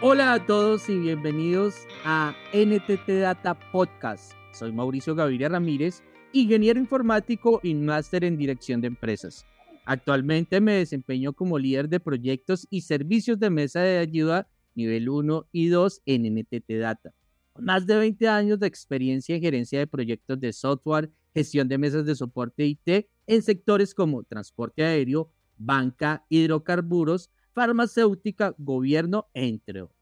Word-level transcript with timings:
Hola 0.00 0.34
a 0.34 0.46
todos 0.46 0.88
y 0.88 0.96
bienvenidos 0.96 1.74
a 2.04 2.32
NTT 2.54 3.08
Data 3.20 3.58
Podcast. 3.72 4.30
Soy 4.52 4.70
Mauricio 4.70 5.16
Gaviria 5.16 5.48
Ramírez, 5.48 6.04
ingeniero 6.32 6.78
informático 6.78 7.58
y 7.64 7.74
máster 7.74 8.22
en 8.22 8.36
dirección 8.36 8.80
de 8.80 8.86
empresas. 8.86 9.44
Actualmente 9.84 10.60
me 10.60 10.74
desempeño 10.74 11.32
como 11.32 11.58
líder 11.58 11.88
de 11.88 11.98
proyectos 11.98 12.64
y 12.70 12.82
servicios 12.82 13.40
de 13.40 13.50
mesa 13.50 13.80
de 13.80 13.98
ayuda 13.98 14.46
nivel 14.76 15.08
1 15.08 15.48
y 15.50 15.66
2 15.66 16.02
en 16.06 16.32
NTT 16.32 16.70
Data. 16.78 17.12
Con 17.52 17.64
más 17.64 17.84
de 17.84 17.96
20 17.96 18.28
años 18.28 18.60
de 18.60 18.68
experiencia 18.68 19.34
en 19.34 19.42
gerencia 19.42 19.80
de 19.80 19.88
proyectos 19.88 20.38
de 20.38 20.52
software, 20.52 21.10
gestión 21.34 21.66
de 21.66 21.76
mesas 21.76 22.06
de 22.06 22.14
soporte 22.14 22.64
IT 22.64 23.08
en 23.26 23.42
sectores 23.42 23.94
como 23.94 24.22
transporte 24.22 24.84
aéreo, 24.84 25.32
banca, 25.56 26.24
hidrocarburos, 26.28 27.32
farmacéutica, 27.52 28.54
gobierno, 28.58 29.28
entre 29.34 29.82
otros. 29.82 29.98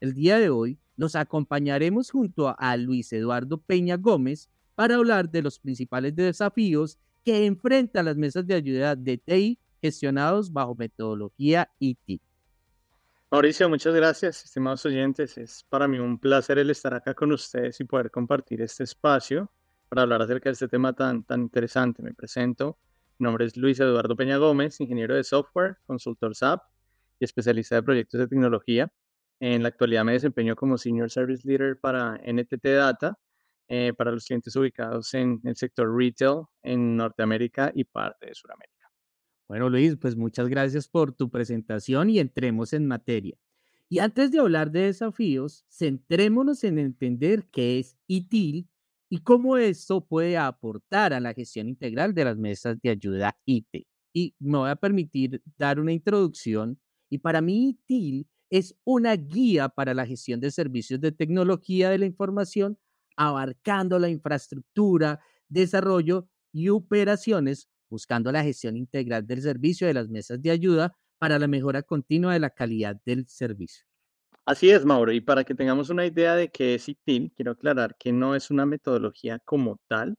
El 0.00 0.14
día 0.14 0.38
de 0.38 0.50
hoy 0.50 0.78
nos 0.96 1.16
acompañaremos 1.16 2.10
junto 2.10 2.54
a 2.58 2.76
Luis 2.76 3.12
Eduardo 3.12 3.58
Peña 3.58 3.96
Gómez 3.96 4.48
para 4.74 4.96
hablar 4.96 5.30
de 5.30 5.42
los 5.42 5.58
principales 5.58 6.14
desafíos 6.14 6.98
que 7.24 7.46
enfrentan 7.46 8.04
las 8.04 8.16
mesas 8.16 8.46
de 8.46 8.54
ayuda 8.54 8.94
de 8.94 9.18
TI 9.18 9.58
gestionados 9.80 10.52
bajo 10.52 10.74
metodología 10.74 11.70
IT. 11.78 12.20
Mauricio, 13.30 13.68
muchas 13.68 13.94
gracias, 13.94 14.44
estimados 14.44 14.84
oyentes. 14.86 15.36
Es 15.36 15.64
para 15.68 15.88
mí 15.88 15.98
un 15.98 16.18
placer 16.18 16.58
el 16.58 16.70
estar 16.70 16.94
acá 16.94 17.14
con 17.14 17.32
ustedes 17.32 17.80
y 17.80 17.84
poder 17.84 18.10
compartir 18.10 18.62
este 18.62 18.84
espacio 18.84 19.50
para 19.88 20.02
hablar 20.02 20.22
acerca 20.22 20.48
de 20.48 20.54
este 20.54 20.68
tema 20.68 20.92
tan, 20.92 21.24
tan 21.24 21.42
interesante. 21.42 22.02
Me 22.02 22.14
presento. 22.14 22.78
Mi 23.18 23.24
nombre 23.24 23.46
es 23.46 23.56
Luis 23.56 23.80
Eduardo 23.80 24.14
Peña 24.14 24.36
Gómez, 24.36 24.80
ingeniero 24.80 25.14
de 25.14 25.24
software, 25.24 25.78
consultor 25.86 26.34
SAP 26.34 26.62
y 27.18 27.24
especialista 27.24 27.76
de 27.76 27.82
proyectos 27.82 28.20
de 28.20 28.28
tecnología. 28.28 28.92
En 29.40 29.62
la 29.62 29.68
actualidad 29.68 30.04
me 30.04 30.12
desempeño 30.12 30.56
como 30.56 30.78
Senior 30.78 31.10
Service 31.10 31.46
Leader 31.46 31.78
para 31.80 32.20
NTT 32.24 32.64
Data, 32.64 33.18
eh, 33.68 33.92
para 33.96 34.12
los 34.12 34.24
clientes 34.24 34.54
ubicados 34.56 35.12
en 35.14 35.40
el 35.44 35.56
sector 35.56 35.94
retail 35.94 36.42
en 36.62 36.96
Norteamérica 36.96 37.72
y 37.74 37.84
parte 37.84 38.26
de 38.26 38.34
Sudamérica. 38.34 38.90
Bueno, 39.48 39.68
Luis, 39.68 39.96
pues 39.96 40.16
muchas 40.16 40.48
gracias 40.48 40.88
por 40.88 41.12
tu 41.12 41.30
presentación 41.30 42.10
y 42.10 42.18
entremos 42.18 42.72
en 42.72 42.86
materia. 42.86 43.36
Y 43.88 44.00
antes 44.00 44.32
de 44.32 44.40
hablar 44.40 44.72
de 44.72 44.80
desafíos, 44.80 45.64
centrémonos 45.70 46.64
en 46.64 46.78
entender 46.78 47.46
qué 47.52 47.78
es 47.78 47.96
ITIL 48.08 48.68
y 49.08 49.18
cómo 49.18 49.56
esto 49.56 50.04
puede 50.04 50.36
aportar 50.36 51.12
a 51.12 51.20
la 51.20 51.32
gestión 51.34 51.68
integral 51.68 52.12
de 52.12 52.24
las 52.24 52.36
mesas 52.36 52.80
de 52.80 52.90
ayuda 52.90 53.38
IT. 53.44 53.86
Y 54.12 54.34
me 54.40 54.58
voy 54.58 54.70
a 54.70 54.76
permitir 54.76 55.42
dar 55.56 55.78
una 55.78 55.92
introducción 55.92 56.80
y 57.08 57.18
para 57.18 57.40
mí, 57.40 57.70
ITIL 57.70 58.26
es 58.50 58.76
una 58.84 59.14
guía 59.16 59.68
para 59.68 59.94
la 59.94 60.06
gestión 60.06 60.40
de 60.40 60.50
servicios 60.50 61.00
de 61.00 61.12
tecnología 61.12 61.90
de 61.90 61.98
la 61.98 62.06
información, 62.06 62.78
abarcando 63.16 63.98
la 63.98 64.08
infraestructura, 64.08 65.20
desarrollo 65.48 66.28
y 66.52 66.68
operaciones, 66.68 67.68
buscando 67.88 68.30
la 68.32 68.42
gestión 68.42 68.76
integral 68.76 69.26
del 69.26 69.42
servicio 69.42 69.86
de 69.86 69.94
las 69.94 70.08
mesas 70.08 70.40
de 70.42 70.50
ayuda 70.50 70.96
para 71.18 71.38
la 71.38 71.46
mejora 71.48 71.82
continua 71.82 72.32
de 72.32 72.40
la 72.40 72.50
calidad 72.50 73.00
del 73.04 73.26
servicio. 73.26 73.84
Así 74.44 74.70
es, 74.70 74.84
Mauro. 74.84 75.12
Y 75.12 75.20
para 75.20 75.42
que 75.44 75.54
tengamos 75.54 75.90
una 75.90 76.06
idea 76.06 76.36
de 76.36 76.50
qué 76.50 76.74
es 76.74 76.88
ITIL, 76.88 77.32
quiero 77.34 77.52
aclarar 77.52 77.96
que 77.98 78.12
no 78.12 78.36
es 78.36 78.50
una 78.50 78.64
metodología 78.64 79.40
como 79.44 79.80
tal. 79.88 80.14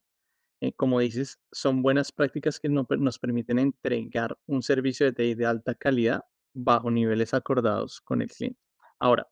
Eh, 0.60 0.74
como 0.74 1.00
dices, 1.00 1.40
son 1.52 1.82
buenas 1.82 2.12
prácticas 2.12 2.60
que 2.60 2.68
nos 2.68 3.20
permiten 3.20 3.60
entregar 3.60 4.38
un 4.48 4.64
servicio 4.64 5.06
de 5.06 5.14
TI 5.14 5.36
de 5.36 5.46
alta 5.46 5.76
calidad 5.76 6.24
bajo 6.58 6.92
niveles 6.92 7.34
acordados 7.34 8.02
con 8.02 8.22
el 8.22 8.30
cliente. 8.30 8.60
Ahora, 9.00 9.28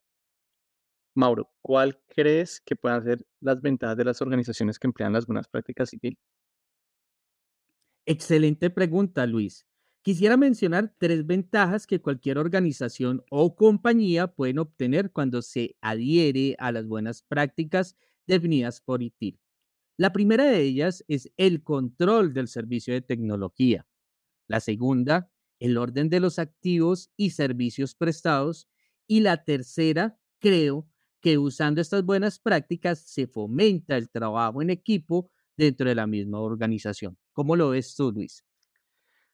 Mauro, 1.14 1.50
¿cuál 1.62 1.98
crees 2.08 2.60
que 2.60 2.76
puedan 2.76 3.02
ser 3.02 3.26
las 3.40 3.60
ventajas 3.60 3.96
de 3.96 4.04
las 4.04 4.20
organizaciones 4.22 4.78
que 4.78 4.86
emplean 4.86 5.12
las 5.14 5.26
buenas 5.26 5.48
prácticas 5.48 5.92
ITIL? 5.92 6.18
Excelente 8.06 8.70
pregunta, 8.70 9.26
Luis. 9.26 9.66
Quisiera 10.02 10.36
mencionar 10.36 10.94
tres 10.98 11.26
ventajas 11.26 11.86
que 11.86 12.00
cualquier 12.00 12.38
organización 12.38 13.24
o 13.30 13.56
compañía 13.56 14.28
pueden 14.28 14.60
obtener 14.60 15.10
cuando 15.10 15.42
se 15.42 15.76
adhiere 15.80 16.54
a 16.58 16.70
las 16.70 16.86
buenas 16.86 17.22
prácticas 17.22 17.96
definidas 18.26 18.80
por 18.80 19.02
ITIL. 19.02 19.40
La 19.98 20.12
primera 20.12 20.44
de 20.44 20.60
ellas 20.60 21.04
es 21.08 21.32
el 21.36 21.62
control 21.64 22.34
del 22.34 22.48
servicio 22.48 22.94
de 22.94 23.00
tecnología. 23.00 23.86
La 24.46 24.60
segunda 24.60 25.30
el 25.58 25.78
orden 25.78 26.08
de 26.08 26.20
los 26.20 26.38
activos 26.38 27.10
y 27.16 27.30
servicios 27.30 27.94
prestados. 27.94 28.68
Y 29.06 29.20
la 29.20 29.44
tercera, 29.44 30.18
creo 30.40 30.88
que 31.20 31.38
usando 31.38 31.80
estas 31.80 32.04
buenas 32.04 32.38
prácticas 32.38 33.00
se 33.00 33.26
fomenta 33.26 33.96
el 33.96 34.10
trabajo 34.10 34.62
en 34.62 34.70
equipo 34.70 35.30
dentro 35.56 35.88
de 35.88 35.94
la 35.94 36.06
misma 36.06 36.40
organización. 36.40 37.16
¿Cómo 37.32 37.56
lo 37.56 37.70
ves 37.70 37.94
tú, 37.94 38.12
Luis? 38.12 38.44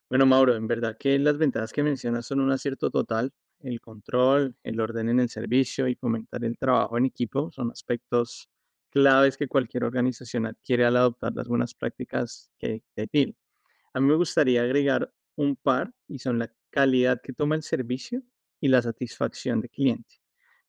Bueno, 0.08 0.26
Mauro, 0.26 0.54
en 0.54 0.66
verdad 0.66 0.96
que 0.98 1.18
las 1.18 1.38
ventajas 1.38 1.72
que 1.72 1.82
mencionas 1.82 2.26
son 2.26 2.40
un 2.40 2.52
acierto 2.52 2.90
total. 2.90 3.32
El 3.60 3.80
control, 3.80 4.56
el 4.62 4.80
orden 4.80 5.08
en 5.08 5.20
el 5.20 5.28
servicio 5.28 5.88
y 5.88 5.94
fomentar 5.94 6.44
el 6.44 6.58
trabajo 6.58 6.98
en 6.98 7.06
equipo 7.06 7.50
son 7.52 7.70
aspectos 7.70 8.48
claves 8.90 9.36
que 9.36 9.48
cualquier 9.48 9.84
organización 9.84 10.46
adquiere 10.46 10.84
al 10.84 10.96
adoptar 10.96 11.32
las 11.34 11.48
buenas 11.48 11.74
prácticas 11.74 12.50
que 12.58 12.82
TIL. 13.10 13.36
A 13.94 14.00
mí 14.00 14.06
me 14.06 14.16
gustaría 14.16 14.62
agregar 14.62 15.12
un 15.36 15.56
par 15.56 15.92
y 16.08 16.18
son 16.18 16.38
la 16.38 16.52
calidad 16.70 17.20
que 17.22 17.32
toma 17.32 17.54
el 17.54 17.62
servicio 17.62 18.22
y 18.60 18.68
la 18.68 18.82
satisfacción 18.82 19.60
del 19.60 19.70
cliente. 19.70 20.16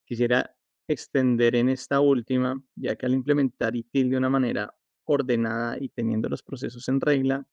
Quisiera 0.05 0.55
extender 0.87 1.55
en 1.55 1.69
esta 1.69 1.99
última, 1.99 2.61
ya 2.75 2.95
que 2.95 3.05
al 3.05 3.13
implementar 3.13 3.75
ITIL 3.75 4.09
de 4.09 4.17
una 4.17 4.29
manera 4.29 4.75
ordenada 5.05 5.77
y 5.79 5.89
teniendo 5.89 6.29
los 6.29 6.43
procesos 6.43 6.87
en 6.89 6.99
regla, 6.99 7.47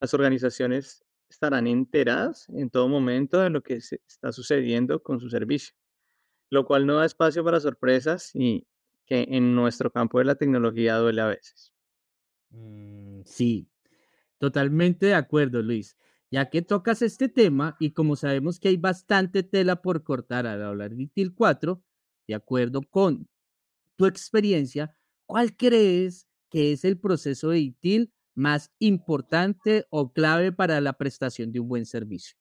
las 0.00 0.14
organizaciones 0.14 1.04
estarán 1.28 1.66
enteradas 1.66 2.48
en 2.50 2.70
todo 2.70 2.88
momento 2.88 3.40
de 3.40 3.50
lo 3.50 3.62
que 3.62 3.80
se 3.80 4.00
está 4.06 4.32
sucediendo 4.32 5.02
con 5.02 5.18
su 5.20 5.28
servicio, 5.30 5.74
lo 6.50 6.64
cual 6.64 6.86
no 6.86 6.96
da 6.96 7.06
espacio 7.06 7.44
para 7.44 7.60
sorpresas 7.60 8.30
y 8.34 8.66
que 9.06 9.26
en 9.30 9.54
nuestro 9.54 9.90
campo 9.90 10.18
de 10.18 10.26
la 10.26 10.36
tecnología 10.36 10.96
duele 10.96 11.20
a 11.20 11.26
veces. 11.26 11.72
Mm, 12.50 13.22
sí, 13.24 13.68
totalmente 14.38 15.06
de 15.06 15.14
acuerdo, 15.14 15.62
Luis 15.62 15.96
ya 16.34 16.50
que 16.50 16.62
tocas 16.62 17.00
este 17.00 17.28
tema 17.28 17.76
y 17.78 17.92
como 17.92 18.16
sabemos 18.16 18.58
que 18.58 18.66
hay 18.66 18.76
bastante 18.76 19.44
tela 19.44 19.82
por 19.82 20.02
cortar 20.02 20.48
al 20.48 20.64
hablar 20.64 20.96
de 20.96 21.04
ITIL 21.04 21.32
4, 21.32 21.80
de 22.26 22.34
acuerdo 22.34 22.82
con 22.82 23.28
tu 23.94 24.06
experiencia, 24.06 24.96
¿cuál 25.26 25.56
crees 25.56 26.26
que 26.50 26.72
es 26.72 26.84
el 26.84 26.98
proceso 26.98 27.50
de 27.50 27.60
ITIL 27.60 28.12
más 28.34 28.72
importante 28.80 29.86
o 29.90 30.12
clave 30.12 30.50
para 30.50 30.80
la 30.80 30.94
prestación 30.94 31.52
de 31.52 31.60
un 31.60 31.68
buen 31.68 31.86
servicio? 31.86 32.36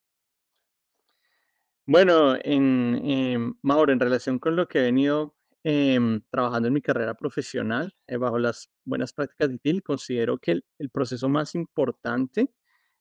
Bueno, 1.86 2.36
en, 2.44 3.00
em, 3.04 3.54
Mauro, 3.62 3.94
en 3.94 4.00
relación 4.00 4.40
con 4.40 4.56
lo 4.56 4.68
que 4.68 4.80
he 4.80 4.84
venido 4.84 5.36
em, 5.64 6.20
trabajando 6.32 6.68
en 6.68 6.74
mi 6.74 6.82
carrera 6.82 7.14
profesional, 7.14 7.94
eh, 8.08 8.18
bajo 8.18 8.40
las 8.40 8.72
buenas 8.86 9.14
prácticas 9.14 9.50
de 9.50 9.56
ITIL, 9.56 9.84
considero 9.84 10.40
que 10.40 10.62
el 10.80 10.90
proceso 10.90 11.30
más 11.30 11.54
importante 11.54 12.42
eh, 12.42 12.48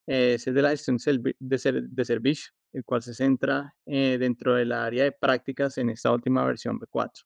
es 0.06 0.44
de 0.44 0.62
la 0.62 0.70
gestión 0.70 0.98
de, 1.38 2.04
servicio, 2.04 2.52
el 2.72 2.84
cual 2.84 3.02
se 3.02 3.14
centra 3.14 3.76
eh, 3.86 4.16
dentro 4.18 4.54
del 4.54 4.72
área 4.72 5.04
de 5.04 5.12
prácticas 5.12 5.78
en 5.78 5.90
esta 5.90 6.12
última 6.12 6.44
versión 6.44 6.78
B4. 6.78 7.24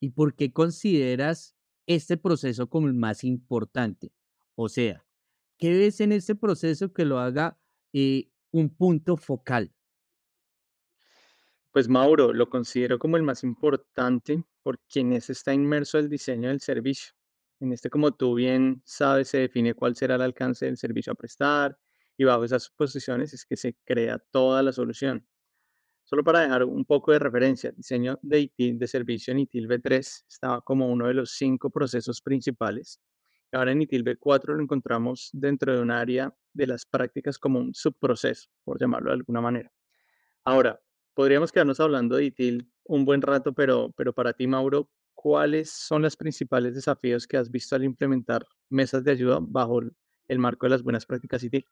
¿Y 0.00 0.10
por 0.10 0.34
qué 0.34 0.52
consideras 0.52 1.54
este 1.86 2.16
proceso 2.16 2.68
como 2.68 2.86
el 2.86 2.94
más 2.94 3.24
importante? 3.24 4.12
O 4.54 4.68
sea, 4.68 5.04
¿qué 5.58 5.76
ves 5.78 6.00
en 6.00 6.12
este 6.12 6.34
proceso 6.34 6.92
que 6.92 7.04
lo 7.04 7.18
haga 7.18 7.58
eh, 7.92 8.30
un 8.50 8.74
punto 8.74 9.16
focal? 9.16 9.72
Pues 11.72 11.88
Mauro, 11.88 12.32
lo 12.32 12.50
considero 12.50 12.98
como 12.98 13.16
el 13.16 13.22
más 13.22 13.44
importante 13.44 14.44
por 14.62 14.80
quienes 14.80 15.30
está 15.30 15.54
inmerso 15.54 15.98
el 15.98 16.08
diseño 16.08 16.48
del 16.48 16.60
servicio. 16.60 17.12
En 17.60 17.72
este, 17.72 17.90
como 17.90 18.12
tú 18.12 18.34
bien 18.34 18.82
sabes, 18.86 19.28
se 19.28 19.38
define 19.38 19.74
cuál 19.74 19.94
será 19.94 20.14
el 20.14 20.22
alcance 20.22 20.64
del 20.66 20.78
servicio 20.78 21.12
a 21.12 21.14
prestar 21.14 21.78
y 22.16 22.24
bajo 22.24 22.44
esas 22.44 22.64
suposiciones 22.64 23.34
es 23.34 23.44
que 23.44 23.56
se 23.56 23.76
crea 23.84 24.18
toda 24.30 24.62
la 24.62 24.72
solución. 24.72 25.26
Solo 26.04 26.24
para 26.24 26.40
dejar 26.40 26.64
un 26.64 26.84
poco 26.84 27.12
de 27.12 27.18
referencia, 27.18 27.70
el 27.70 27.76
diseño 27.76 28.18
de 28.22 28.40
ITIL 28.40 28.78
de 28.78 28.86
servicio 28.88 29.32
en 29.32 29.40
ITIL 29.40 29.68
V3 29.68 30.24
estaba 30.28 30.60
como 30.62 30.88
uno 30.88 31.06
de 31.06 31.14
los 31.14 31.32
cinco 31.32 31.70
procesos 31.70 32.20
principales. 32.22 32.98
Ahora 33.52 33.72
en 33.72 33.82
ITIL 33.82 34.04
V4 34.04 34.54
lo 34.54 34.62
encontramos 34.62 35.28
dentro 35.32 35.74
de 35.74 35.80
un 35.80 35.90
área 35.90 36.34
de 36.52 36.66
las 36.66 36.86
prácticas 36.86 37.38
como 37.38 37.60
un 37.60 37.74
subproceso, 37.74 38.48
por 38.64 38.80
llamarlo 38.80 39.10
de 39.10 39.16
alguna 39.16 39.40
manera. 39.40 39.70
Ahora, 40.44 40.80
podríamos 41.14 41.52
quedarnos 41.52 41.78
hablando 41.78 42.16
de 42.16 42.24
ITIL 42.24 42.70
un 42.84 43.04
buen 43.04 43.22
rato, 43.22 43.52
pero, 43.52 43.92
pero 43.96 44.12
para 44.12 44.32
ti, 44.32 44.46
Mauro, 44.46 44.90
¿cuáles 45.22 45.70
son 45.70 46.00
los 46.00 46.16
principales 46.16 46.74
desafíos 46.74 47.26
que 47.26 47.36
has 47.36 47.50
visto 47.50 47.76
al 47.76 47.84
implementar 47.84 48.46
mesas 48.70 49.04
de 49.04 49.10
ayuda 49.10 49.38
bajo 49.42 49.82
el 50.28 50.38
marco 50.38 50.64
de 50.64 50.70
las 50.70 50.82
buenas 50.82 51.04
prácticas 51.04 51.44
IT? 51.44 51.66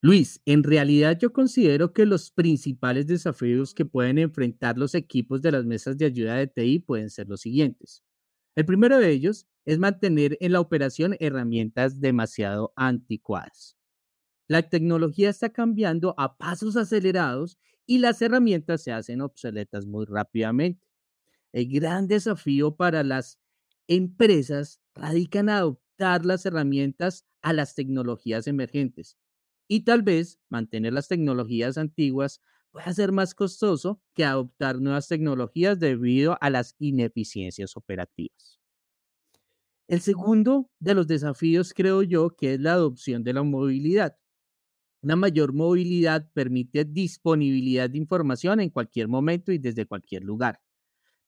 Luis, 0.00 0.40
en 0.46 0.62
realidad 0.62 1.18
yo 1.20 1.32
considero 1.32 1.92
que 1.92 2.06
los 2.06 2.30
principales 2.30 3.08
desafíos 3.08 3.74
que 3.74 3.84
pueden 3.84 4.18
enfrentar 4.18 4.78
los 4.78 4.94
equipos 4.94 5.42
de 5.42 5.50
las 5.50 5.64
mesas 5.64 5.98
de 5.98 6.06
ayuda 6.06 6.36
de 6.36 6.46
TI 6.46 6.78
pueden 6.78 7.10
ser 7.10 7.28
los 7.28 7.40
siguientes. 7.40 8.04
El 8.54 8.64
primero 8.64 8.98
de 8.98 9.10
ellos 9.10 9.48
es 9.64 9.80
mantener 9.80 10.38
en 10.40 10.52
la 10.52 10.60
operación 10.60 11.16
herramientas 11.18 12.00
demasiado 12.00 12.72
anticuadas. 12.76 13.76
La 14.48 14.62
tecnología 14.62 15.30
está 15.30 15.50
cambiando 15.50 16.14
a 16.16 16.38
pasos 16.38 16.76
acelerados 16.76 17.58
y 17.86 17.98
las 17.98 18.22
herramientas 18.22 18.84
se 18.84 18.92
hacen 18.92 19.20
obsoletas 19.20 19.84
muy 19.84 20.06
rápidamente. 20.06 20.87
El 21.52 21.68
gran 21.68 22.08
desafío 22.08 22.76
para 22.76 23.02
las 23.04 23.38
empresas 23.88 24.80
radica 24.94 25.40
en 25.40 25.50
adoptar 25.50 26.24
las 26.26 26.44
herramientas 26.46 27.26
a 27.42 27.52
las 27.52 27.74
tecnologías 27.74 28.46
emergentes 28.46 29.16
y 29.68 29.80
tal 29.84 30.02
vez 30.02 30.38
mantener 30.48 30.92
las 30.92 31.08
tecnologías 31.08 31.78
antiguas 31.78 32.40
pueda 32.70 32.92
ser 32.92 33.12
más 33.12 33.34
costoso 33.34 34.02
que 34.14 34.24
adoptar 34.24 34.80
nuevas 34.80 35.08
tecnologías 35.08 35.78
debido 35.78 36.36
a 36.40 36.50
las 36.50 36.74
ineficiencias 36.78 37.76
operativas. 37.76 38.60
El 39.86 40.00
segundo 40.00 40.70
de 40.78 40.94
los 40.94 41.06
desafíos 41.06 41.74
creo 41.74 42.02
yo 42.02 42.30
que 42.36 42.54
es 42.54 42.60
la 42.60 42.72
adopción 42.72 43.22
de 43.22 43.32
la 43.34 43.42
movilidad. 43.42 44.16
Una 45.02 45.16
mayor 45.16 45.52
movilidad 45.54 46.30
permite 46.34 46.84
disponibilidad 46.84 47.90
de 47.90 47.98
información 47.98 48.60
en 48.60 48.70
cualquier 48.70 49.08
momento 49.08 49.52
y 49.52 49.58
desde 49.58 49.86
cualquier 49.86 50.24
lugar. 50.24 50.60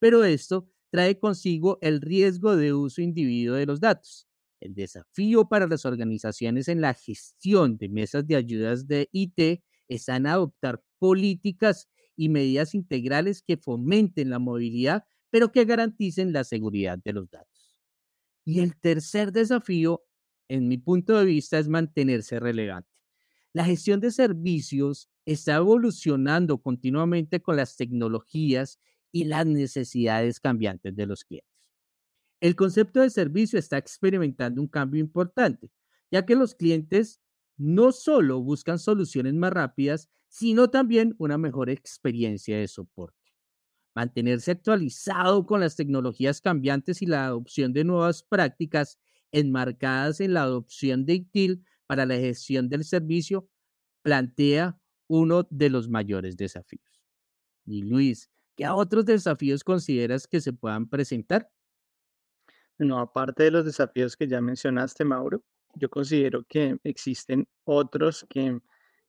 Pero 0.00 0.24
esto 0.24 0.68
trae 0.90 1.18
consigo 1.20 1.78
el 1.82 2.00
riesgo 2.02 2.56
de 2.56 2.74
uso 2.74 3.02
individuo 3.02 3.56
de 3.56 3.66
los 3.66 3.80
datos. 3.80 4.28
El 4.60 4.74
desafío 4.74 5.48
para 5.48 5.68
las 5.68 5.86
organizaciones 5.86 6.68
en 6.68 6.80
la 6.82 6.94
gestión 6.94 7.78
de 7.78 7.88
mesas 7.88 8.26
de 8.26 8.36
ayudas 8.36 8.88
de 8.88 9.08
IT 9.12 9.62
es 9.88 10.08
en 10.08 10.26
adoptar 10.26 10.82
políticas 10.98 11.88
y 12.16 12.28
medidas 12.30 12.74
integrales 12.74 13.42
que 13.42 13.56
fomenten 13.56 14.30
la 14.30 14.40
movilidad, 14.40 15.04
pero 15.30 15.52
que 15.52 15.64
garanticen 15.64 16.32
la 16.32 16.44
seguridad 16.44 16.98
de 17.02 17.12
los 17.14 17.30
datos. 17.30 17.78
Y 18.44 18.60
el 18.60 18.78
tercer 18.78 19.32
desafío, 19.32 20.04
en 20.48 20.68
mi 20.68 20.78
punto 20.78 21.18
de 21.18 21.24
vista, 21.26 21.58
es 21.58 21.68
mantenerse 21.68 22.40
relevante. 22.40 22.90
La 23.52 23.64
gestión 23.64 24.00
de 24.00 24.10
servicios 24.12 25.08
está 25.26 25.56
evolucionando 25.56 26.58
continuamente 26.58 27.40
con 27.42 27.56
las 27.56 27.76
tecnologías 27.76 28.78
y 29.12 29.24
las 29.24 29.46
necesidades 29.46 30.40
cambiantes 30.40 30.94
de 30.94 31.06
los 31.06 31.24
clientes. 31.24 31.50
El 32.40 32.56
concepto 32.56 33.00
de 33.00 33.10
servicio 33.10 33.58
está 33.58 33.76
experimentando 33.76 34.60
un 34.60 34.68
cambio 34.68 35.00
importante, 35.00 35.70
ya 36.10 36.24
que 36.24 36.34
los 36.34 36.54
clientes 36.54 37.20
no 37.56 37.92
solo 37.92 38.40
buscan 38.40 38.78
soluciones 38.78 39.34
más 39.34 39.52
rápidas, 39.52 40.08
sino 40.28 40.70
también 40.70 41.14
una 41.18 41.36
mejor 41.36 41.68
experiencia 41.68 42.56
de 42.56 42.68
soporte. 42.68 43.18
Mantenerse 43.94 44.52
actualizado 44.52 45.44
con 45.44 45.60
las 45.60 45.76
tecnologías 45.76 46.40
cambiantes 46.40 47.02
y 47.02 47.06
la 47.06 47.26
adopción 47.26 47.72
de 47.72 47.84
nuevas 47.84 48.22
prácticas 48.22 48.98
enmarcadas 49.32 50.20
en 50.20 50.34
la 50.34 50.42
adopción 50.42 51.04
de 51.04 51.14
ITIL 51.14 51.64
para 51.86 52.06
la 52.06 52.14
gestión 52.14 52.68
del 52.68 52.84
servicio 52.84 53.48
plantea 54.02 54.80
uno 55.08 55.46
de 55.50 55.70
los 55.70 55.88
mayores 55.88 56.36
desafíos. 56.36 57.02
Y 57.66 57.82
Luis, 57.82 58.30
¿qué 58.56 58.68
otros 58.68 59.04
desafíos 59.04 59.64
consideras 59.64 60.26
que 60.26 60.40
se 60.40 60.52
puedan 60.52 60.88
presentar? 60.88 61.50
No, 62.78 62.98
aparte 62.98 63.44
de 63.44 63.50
los 63.50 63.64
desafíos 63.64 64.16
que 64.16 64.26
ya 64.26 64.40
mencionaste, 64.40 65.04
Mauro, 65.04 65.42
yo 65.74 65.90
considero 65.90 66.44
que 66.48 66.78
existen 66.84 67.46
otros 67.64 68.26
que, 68.28 68.58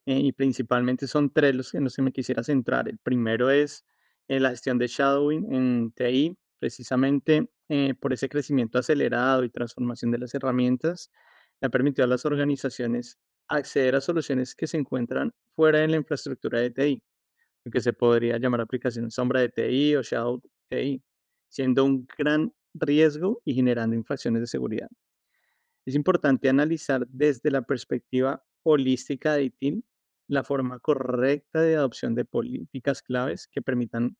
eh, 0.05 0.19
y 0.19 0.31
principalmente 0.33 1.07
son 1.07 1.31
tres 1.31 1.55
los 1.55 1.73
en 1.73 1.85
los 1.85 1.95
que 1.95 2.01
me 2.01 2.11
quisiera 2.11 2.43
centrar. 2.43 2.89
El 2.89 2.97
primero 2.99 3.49
es 3.49 3.85
eh, 4.27 4.39
la 4.39 4.49
gestión 4.51 4.77
de 4.77 4.87
shadowing 4.87 5.53
en 5.53 5.91
TI, 5.93 6.37
precisamente 6.59 7.49
eh, 7.69 7.93
por 7.99 8.13
ese 8.13 8.29
crecimiento 8.29 8.77
acelerado 8.79 9.43
y 9.43 9.49
transformación 9.49 10.11
de 10.11 10.19
las 10.19 10.35
herramientas, 10.35 11.09
ha 11.61 11.69
permitido 11.69 12.05
a 12.05 12.07
las 12.07 12.25
organizaciones 12.25 13.19
acceder 13.47 13.95
a 13.95 14.01
soluciones 14.01 14.55
que 14.55 14.67
se 14.67 14.77
encuentran 14.77 15.33
fuera 15.55 15.79
de 15.79 15.87
la 15.87 15.97
infraestructura 15.97 16.59
de 16.59 16.71
TI, 16.71 17.03
que 17.69 17.81
se 17.81 17.93
podría 17.93 18.37
llamar 18.37 18.61
aplicación 18.61 19.11
sombra 19.11 19.41
de 19.41 19.49
TI 19.49 19.95
o 19.95 20.01
shadow 20.01 20.41
TI, 20.69 21.03
siendo 21.49 21.85
un 21.85 22.07
gran 22.17 22.53
riesgo 22.73 23.41
y 23.45 23.53
generando 23.53 23.95
infracciones 23.95 24.41
de 24.41 24.47
seguridad. 24.47 24.89
Es 25.85 25.95
importante 25.95 26.49
analizar 26.49 27.07
desde 27.07 27.51
la 27.51 27.63
perspectiva 27.63 28.43
holística 28.63 29.33
de 29.33 29.45
ITIL 29.45 29.85
la 30.27 30.43
forma 30.43 30.79
correcta 30.79 31.61
de 31.61 31.75
adopción 31.75 32.15
de 32.15 32.23
políticas 32.25 33.01
claves 33.01 33.47
que 33.47 33.61
permitan 33.61 34.15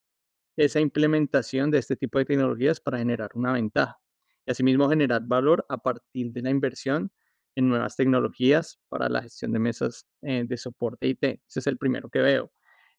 esa 0.57 0.79
implementación 0.79 1.71
de 1.71 1.77
este 1.77 1.95
tipo 1.95 2.19
de 2.19 2.25
tecnologías 2.25 2.81
para 2.81 2.97
generar 2.97 3.31
una 3.35 3.53
ventaja 3.53 3.99
y 4.45 4.51
asimismo 4.51 4.89
generar 4.89 5.21
valor 5.25 5.65
a 5.69 5.77
partir 5.77 6.31
de 6.31 6.41
la 6.41 6.49
inversión 6.49 7.11
en 7.55 7.69
nuevas 7.69 7.95
tecnologías 7.95 8.79
para 8.89 9.09
la 9.09 9.21
gestión 9.21 9.51
de 9.53 9.59
mesas 9.59 10.05
eh, 10.21 10.43
de 10.45 10.57
soporte 10.57 11.07
IT. 11.07 11.23
Ese 11.23 11.59
es 11.59 11.67
el 11.67 11.77
primero 11.77 12.09
que 12.09 12.19
veo. 12.19 12.51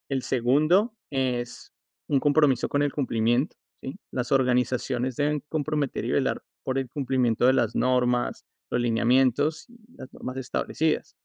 El 0.08 0.22
segundo 0.22 0.94
es 1.10 1.72
un 2.08 2.20
compromiso 2.20 2.69
con 2.69 2.82
el 2.82 2.93
cumplimiento. 2.93 3.56
Las 4.10 4.32
organizaciones 4.32 5.16
deben 5.16 5.40
comprometer 5.49 6.04
y 6.04 6.12
velar 6.12 6.43
por 6.62 6.78
el 6.78 6.88
cumplimiento 6.88 7.46
de 7.46 7.52
las 7.52 7.75
normas, 7.75 8.44
los 8.70 8.81
lineamientos 8.81 9.69
y 9.69 9.96
las 9.96 10.12
normas 10.12 10.37
establecidas. 10.37 11.16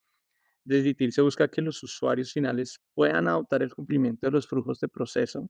Desde 0.64 0.90
ITIL 0.90 1.12
se 1.12 1.22
busca 1.22 1.48
que 1.48 1.62
los 1.62 1.82
usuarios 1.82 2.32
finales 2.32 2.80
puedan 2.94 3.28
adoptar 3.28 3.62
el 3.62 3.74
cumplimiento 3.74 4.26
de 4.26 4.32
los 4.32 4.46
flujos 4.46 4.80
de 4.80 4.88
proceso 4.88 5.48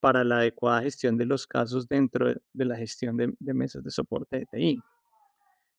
para 0.00 0.22
la 0.22 0.38
adecuada 0.38 0.82
gestión 0.82 1.16
de 1.16 1.26
los 1.26 1.46
casos 1.46 1.88
dentro 1.88 2.28
de, 2.28 2.64
la 2.64 2.76
gestión 2.76 3.16
de, 3.16 3.32
de 3.38 3.54
mesas 3.54 3.82
de 3.82 3.90
soporte 3.90 4.40
de 4.40 4.46
TI. 4.46 4.78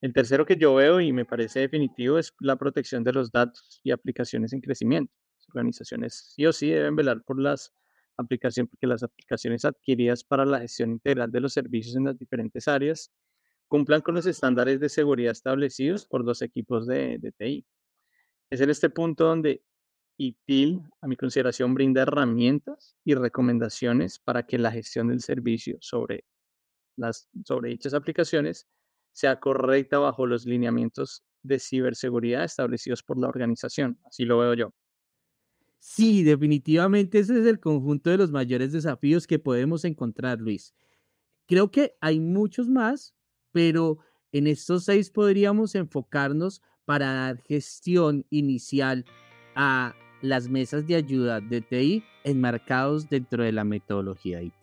El 0.01 0.13
tercero 0.13 0.45
que 0.45 0.57
yo 0.57 0.75
veo 0.75 0.99
y 0.99 1.13
me 1.13 1.25
parece 1.25 1.61
definitivo 1.61 2.17
es 2.17 2.33
la 2.39 2.57
protección 2.57 3.03
de 3.03 3.13
los 3.13 3.31
datos 3.31 3.79
y 3.83 3.91
aplicaciones 3.91 4.51
en 4.53 4.61
crecimiento. 4.61 5.13
Organizaciones 5.49 6.33
sí 6.35 6.45
o 6.45 6.53
sí 6.53 6.69
deben 6.69 6.95
velar 6.95 7.23
por 7.23 7.39
las 7.39 7.73
aplicación, 8.17 8.67
porque 8.67 8.87
las 8.87 9.03
aplicaciones 9.03 9.65
adquiridas 9.65 10.23
para 10.23 10.45
la 10.45 10.59
gestión 10.59 10.91
integral 10.91 11.31
de 11.31 11.41
los 11.41 11.53
servicios 11.53 11.95
en 11.95 12.05
las 12.05 12.17
diferentes 12.17 12.67
áreas 12.67 13.11
cumplan 13.67 14.01
con 14.01 14.15
los 14.15 14.25
estándares 14.25 14.79
de 14.79 14.89
seguridad 14.89 15.31
establecidos 15.31 16.05
por 16.05 16.23
los 16.23 16.41
equipos 16.41 16.87
de, 16.87 17.17
de 17.19 17.31
TI. 17.31 17.65
Es 18.49 18.61
en 18.61 18.69
este 18.69 18.89
punto 18.89 19.25
donde 19.25 19.63
ITIL, 20.17 20.81
a 21.01 21.07
mi 21.07 21.17
consideración, 21.17 21.73
brinda 21.73 22.03
herramientas 22.03 22.95
y 23.03 23.15
recomendaciones 23.15 24.19
para 24.19 24.45
que 24.45 24.57
la 24.57 24.71
gestión 24.71 25.07
del 25.09 25.21
servicio 25.21 25.77
sobre, 25.81 26.25
las, 26.95 27.27
sobre 27.43 27.71
dichas 27.71 27.93
aplicaciones 27.93 28.67
sea 29.11 29.39
correcta 29.39 29.97
bajo 29.97 30.27
los 30.27 30.45
lineamientos 30.45 31.23
de 31.41 31.59
ciberseguridad 31.59 32.43
establecidos 32.43 33.03
por 33.03 33.19
la 33.19 33.27
organización. 33.27 33.99
Así 34.05 34.25
lo 34.25 34.39
veo 34.39 34.53
yo. 34.53 34.73
Sí, 35.87 36.23
definitivamente 36.23 37.19
ese 37.19 37.39
es 37.39 37.45
el 37.45 37.59
conjunto 37.59 38.09
de 38.09 38.17
los 38.17 38.31
mayores 38.31 38.71
desafíos 38.71 39.27
que 39.27 39.37
podemos 39.37 39.85
encontrar, 39.85 40.39
Luis. 40.39 40.73
Creo 41.45 41.69
que 41.69 41.95
hay 42.01 42.19
muchos 42.19 42.67
más, 42.67 43.15
pero 43.51 43.99
en 44.31 44.47
estos 44.47 44.85
seis 44.85 45.11
podríamos 45.11 45.75
enfocarnos 45.75 46.63
para 46.85 47.13
dar 47.13 47.37
gestión 47.43 48.25
inicial 48.31 49.05
a 49.53 49.93
las 50.23 50.49
mesas 50.49 50.87
de 50.87 50.95
ayuda 50.95 51.39
de 51.39 51.61
TI 51.61 52.03
enmarcados 52.23 53.07
dentro 53.07 53.43
de 53.43 53.51
la 53.51 53.63
metodología 53.63 54.41
IT. 54.41 54.55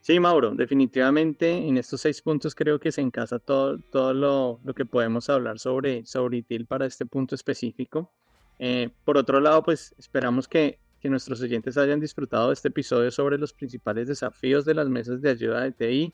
Sí, 0.00 0.18
Mauro, 0.18 0.54
definitivamente 0.54 1.52
en 1.52 1.76
estos 1.76 2.00
seis 2.00 2.22
puntos 2.22 2.54
creo 2.54 2.80
que 2.80 2.92
se 2.92 3.02
encasa 3.02 3.38
todo, 3.38 3.78
todo 3.78 4.14
lo, 4.14 4.58
lo 4.64 4.72
que 4.72 4.86
podemos 4.86 5.28
hablar 5.28 5.58
sobre, 5.58 6.06
sobre 6.06 6.38
ITIL 6.38 6.64
para 6.64 6.86
este 6.86 7.04
punto 7.04 7.34
específico. 7.34 8.10
Eh, 8.62 8.90
por 9.06 9.16
otro 9.16 9.40
lado, 9.40 9.62
pues 9.62 9.94
esperamos 9.98 10.46
que, 10.46 10.78
nuestros 11.02 11.40
oyentes 11.40 11.78
hayan 11.78 11.98
disfrutado 11.98 12.48
de 12.48 12.52
este 12.52 12.68
episodio 12.68 13.10
sobre 13.10 13.38
los 13.38 13.54
principales 13.54 14.06
desafíos 14.06 14.66
de 14.66 14.74
las 14.74 14.86
mesas 14.86 15.22
de 15.22 15.30
ayuda 15.30 15.62
de 15.62 15.72
TI 15.72 16.12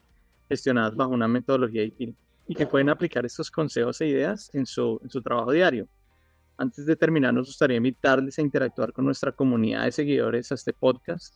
gestionadas 0.49 0.95
bajo 0.95 1.11
una 1.11 1.27
metodología 1.27 1.83
y 1.83 2.55
que 2.55 2.67
pueden 2.69 2.89
aplicar 2.89 3.27
estos 3.27 3.51
consejos 3.51 4.01
e 4.01 4.07
ideas 4.07 4.49
en 4.55 4.65
su, 4.65 5.01
en 5.03 5.11
su 5.11 5.21
trabajo 5.23 5.51
diario. 5.51 5.89
Antes 6.57 6.87
de 6.87 6.95
terminar, 6.95 7.35
nos 7.35 7.49
gustaría 7.49 7.79
invitarles 7.79 8.39
a 8.39 8.43
interactuar 8.43 8.93
con 8.93 9.05
nuestra 9.05 9.33
comunidad 9.33 9.87
de 9.87 9.91
seguidores 9.91 10.53
a 10.53 10.55
este 10.55 10.73
podcast. 10.73 11.35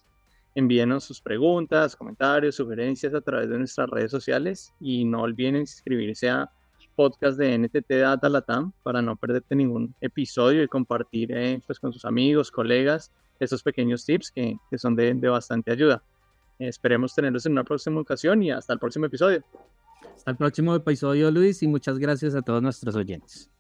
Envíenos 0.55 1.03
sus 1.03 1.21
preguntas, 1.21 1.97
comentarios, 1.97 2.55
sugerencias 2.55 3.13
a 3.15 3.21
través 3.21 3.49
de 3.49 3.59
nuestras 3.59 3.91
redes 3.91 4.13
sociales 4.13 4.73
y 4.79 5.05
no 5.05 5.23
olviden 5.23 5.57
inscribirse 5.57 6.31
a 6.31 6.49
podcast 7.01 7.39
de 7.39 7.57
NTT 7.57 7.91
Data 7.93 8.29
Latam 8.29 8.73
para 8.83 9.01
no 9.01 9.17
perderte 9.17 9.57
ningún 9.57 9.95
episodio 10.03 10.63
y 10.63 10.69
compartir 10.69 11.33
eh, 11.33 11.59
pues, 11.67 11.81
con 11.81 11.95
sus 11.95 12.05
amigos, 12.05 12.51
colegas, 12.51 13.11
esos 13.39 13.63
pequeños 13.63 14.05
tips 14.05 14.31
que, 14.31 14.59
que 14.69 14.77
son 14.77 14.95
de, 14.95 15.15
de, 15.15 15.29
bastante 15.31 15.73
ayuda. 15.73 16.03
esperemos 16.59 17.15
tenerlos 17.15 17.47
en 17.47 17.53
una 17.53 17.65
próxima 17.65 18.03
ocasión 18.03 18.43
y 18.43 18.51
hasta 18.51 18.75
el 18.75 18.79
próximo 18.79 19.07
episodio. 19.07 19.43
Hasta 20.15 20.33
el 20.33 20.37
próximo 20.37 20.75
episodio, 20.75 21.31
Luis, 21.31 21.63
y 21.63 21.69
muchas 21.69 21.99
gracias 21.99 22.35
a 22.35 22.43
todos 22.43 22.61
nuestros 22.61 22.95
oyentes. 22.95 23.51